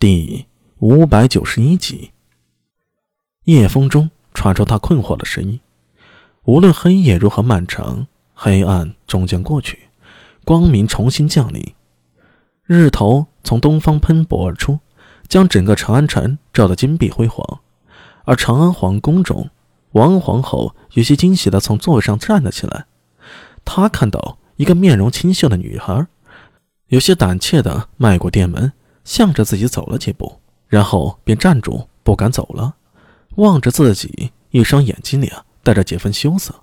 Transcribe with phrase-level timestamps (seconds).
[0.00, 0.46] 第
[0.78, 2.12] 五百九十一集。
[3.44, 5.60] 夜风中传出他困惑的声音。
[6.44, 9.90] 无论黑夜如何漫长，黑暗终将过去，
[10.46, 11.74] 光明重新降临。
[12.64, 14.78] 日头从东方喷薄而出，
[15.28, 17.60] 将整个长安城照得金碧辉煌。
[18.24, 19.50] 而长安皇宫中，
[19.92, 22.86] 王皇后有些惊喜地从座位上站了起来。
[23.66, 26.06] 她看到一个面容清秀的女孩，
[26.86, 28.72] 有些胆怯地迈过殿门。
[29.04, 32.74] 向着自己走了几步，然后便站住，不敢走了，
[33.36, 36.54] 望着自己，一双眼睛里啊带着几分羞涩，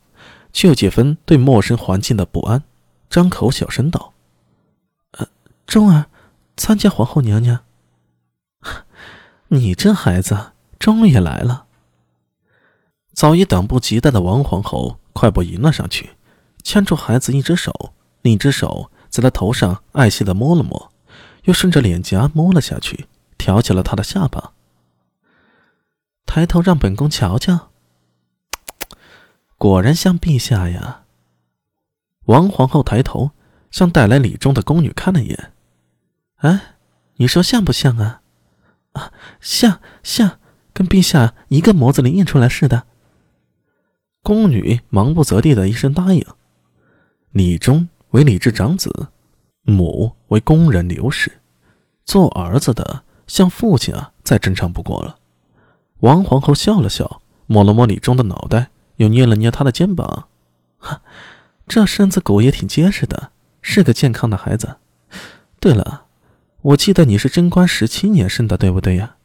[0.51, 2.63] 却有几分对陌生环境的不安，
[3.09, 4.13] 张口小声道
[5.17, 5.27] ：“呃，
[5.65, 6.05] 钟儿，
[6.55, 7.59] 参见皇后娘娘。
[9.49, 11.65] ”你这孩子终于来了。
[13.13, 16.11] 早已等不及待的王皇后快步迎了上去，
[16.63, 20.91] 牵住孩子一只手，另一只手在他头上爱惜的摸了摸。
[21.47, 24.51] 又顺着脸颊摸了下去，挑起了他的下巴。
[26.25, 27.69] 抬头让本宫瞧瞧，
[29.57, 31.05] 果然像陛下呀。
[32.25, 33.31] 王皇后抬头
[33.71, 35.53] 向带来礼中的宫女看了一眼，
[36.39, 36.75] 哎，
[37.15, 38.21] 你说像不像啊？
[38.91, 40.39] 啊，像像，
[40.73, 42.85] 跟陛下一个模子里印出来似的。
[44.21, 46.25] 宫女忙不择地的一声答应。
[47.31, 49.07] 李忠为李治长子。
[49.69, 51.41] 母为宫人刘氏，
[52.07, 55.17] 做儿子的像父亲啊，再正常不过了。
[55.99, 60.29] 王皇后笑了笑，摸了摸李忠的脑袋，又捏了捏他的肩膀。
[60.77, 61.01] 哈，
[61.67, 64.77] 这身子骨也挺结实的，是个健康的孩子。
[65.59, 66.05] 对了，
[66.61, 69.17] 我记得你是贞观十七年生的，对不对呀？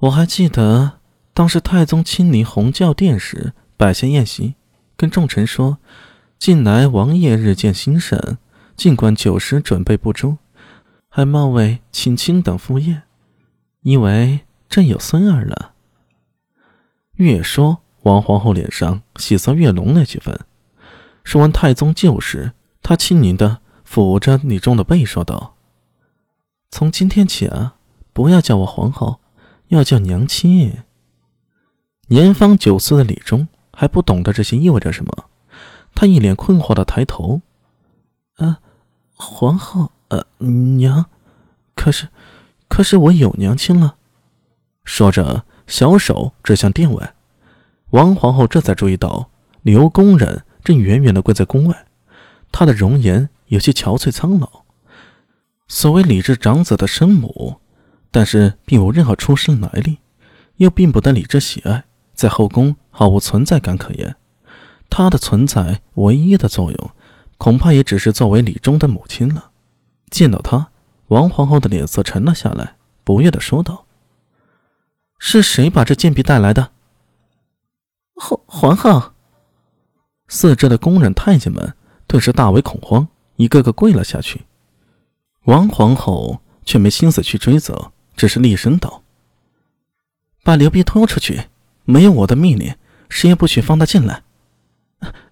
[0.00, 0.98] 我还记得
[1.32, 4.56] 当时太宗亲临洪教殿时，摆下宴席，
[4.98, 5.78] 跟众臣说
[6.38, 8.36] ：“近来王爷日渐兴盛。”
[8.76, 10.38] 尽管酒食准备不周，
[11.14, 13.02] 还冒为请亲等赴宴，
[13.82, 15.74] 以为朕有孙儿了。
[17.16, 20.40] 越说，王皇后脸上喜色越浓了几分。
[21.22, 25.54] 说完太宗旧事，她轻盈的抚着李忠的背，说道
[26.72, 27.76] ：“从今天起啊，
[28.14, 29.20] 不要叫我皇后，
[29.68, 30.78] 要叫娘亲。”
[32.08, 35.26] 年方九岁的李忠还不懂得这些意味着什么，
[35.94, 37.42] 他一脸困惑的抬头。
[38.36, 38.60] 啊，
[39.14, 40.26] 皇后，呃，
[40.76, 41.06] 娘，
[41.74, 42.08] 可是，
[42.68, 43.94] 可是我有娘亲了。
[44.84, 47.14] 说着，小手指向殿外。
[47.92, 49.30] 王皇后这才注意到，
[49.62, 51.86] 刘宫人正远远的跪在宫外，
[52.50, 54.64] 她的容颜有些憔悴苍老。
[55.66, 57.56] 所谓李治长子的生母，
[58.10, 59.96] 但是并无任何出身来历，
[60.56, 64.14] 又并不得李治喜爱，在后宫毫无存在感可言。
[64.90, 66.90] 她的存在唯一的作用。
[67.38, 69.51] 恐怕也只是作为李忠的母亲了。
[70.12, 70.70] 见到他，
[71.08, 73.86] 王皇后的脸色沉了下来，不悦的说道
[75.18, 76.70] ：“是谁把这贱婢带来的？”
[78.14, 79.12] 皇皇后，
[80.28, 81.74] 四周的宫人太监们
[82.06, 84.42] 顿时大为恐慌，一个个跪了下去。
[85.46, 89.02] 王皇后却没心思去追责，只是厉声道
[90.44, 91.46] ：“把刘婢拖出去，
[91.84, 92.76] 没有我的命令，
[93.08, 94.22] 谁也不许放他进来。”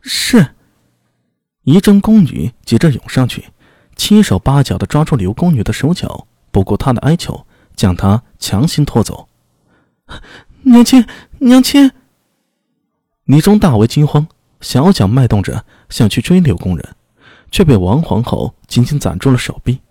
[0.00, 0.54] 是。
[1.64, 3.50] 一众宫女急着涌上去，
[4.00, 7.44] 七手八脚的抓住刘宫女的手脚，不顾她的哀求，
[7.76, 9.28] 将她强行拖走。
[10.64, 11.06] 娘亲，
[11.38, 11.92] 娘亲！
[13.24, 14.26] 李忠大为惊慌，
[14.62, 16.96] 小脚迈动着想去追刘宫人，
[17.50, 19.82] 却被王皇后紧紧攒住了手臂。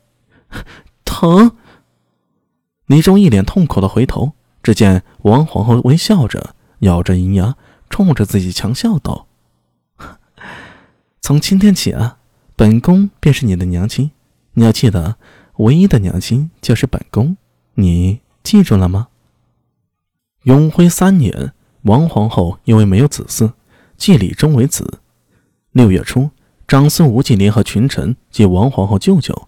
[1.06, 1.52] 疼！
[2.88, 4.32] 李忠一脸痛苦的回头，
[4.64, 7.56] 只见王皇后微笑着，咬着银牙，
[7.92, 9.28] 冲着自己强笑道。
[11.22, 12.18] 从今天起啊，
[12.60, 14.12] 本宫便是你的娘亲，
[14.56, 15.16] 你要记得，
[15.60, 17.38] 唯一的娘亲就是本宫，
[17.76, 19.08] 你记住了吗？
[20.44, 21.54] 永徽三年，
[21.84, 23.54] 王皇后因为没有子嗣，
[23.96, 25.00] 继李忠为子。
[25.72, 26.32] 六月初，
[26.68, 29.48] 长孙无忌联合群臣及王皇后舅舅、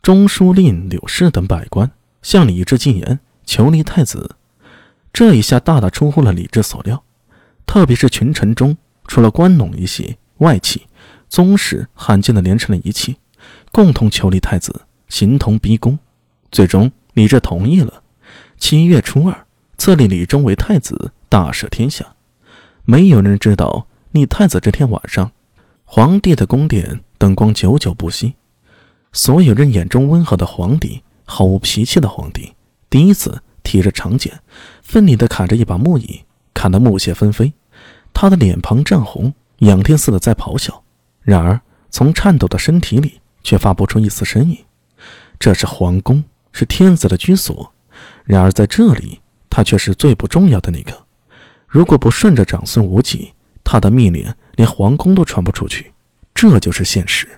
[0.00, 1.90] 中书令柳氏等百官，
[2.22, 4.36] 向李治进言，求立太子。
[5.12, 7.02] 这一下大大出乎了李治所料，
[7.66, 8.76] 特别是群臣中，
[9.08, 10.18] 除了关陇一系。
[10.38, 10.86] 外戚、
[11.30, 13.16] 宗室罕见的连成了一气，
[13.70, 15.96] 共同求立太子，形同逼宫。
[16.50, 18.02] 最终，李治同意了。
[18.58, 19.46] 七月初二，
[19.78, 22.04] 册立李忠为太子，大赦天下。
[22.84, 25.30] 没有人知道，立太子这天晚上，
[25.84, 28.34] 皇帝的宫殿灯光久久不熄。
[29.12, 32.54] 所有人眼中温和的皇帝，毫无脾气的皇帝，
[32.90, 34.40] 第一次提着长剑，
[34.82, 37.52] 奋力地砍着一把木椅，砍得木屑纷飞。
[38.12, 39.32] 他的脸庞涨红。
[39.60, 40.82] 仰天似的在咆哮，
[41.30, 41.60] 然而
[41.90, 44.58] 从颤抖的身体里却发不出一丝声音。
[45.38, 47.72] 这是皇宫，是天子的居所。
[48.24, 50.92] 然而在这里，他却是最不重要的那个。
[51.68, 53.32] 如果不顺着长孙无忌，
[53.62, 55.92] 他的密令连皇宫都传不出去。
[56.34, 57.28] 这就是现实。